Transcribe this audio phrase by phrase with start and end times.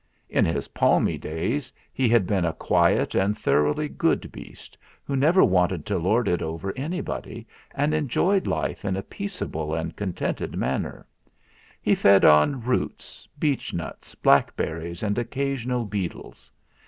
[0.29, 5.43] In his palmy days he had been a quiet and thoroughly good beast, who never
[5.43, 7.45] wanted to lord it over anybody,
[7.77, 7.91] MR.
[7.91, 11.05] MELES 267 and enjoyed life in a peaceable and contented manner.
[11.83, 16.51] He fed on roots, beechnuts, black berries, and occasional beetles.